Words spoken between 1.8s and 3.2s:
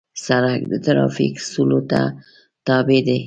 ته تابع دی.